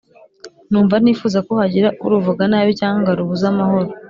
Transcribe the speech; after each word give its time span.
numva 0.69 0.95
ntifuza 0.99 1.39
ko 1.47 1.51
hagira 1.61 1.89
uruvuga 2.05 2.43
nabi 2.51 2.71
cyangwa 2.79 2.99
ngo 3.01 3.09
arubuze 3.13 3.45
amahoro. 3.51 3.89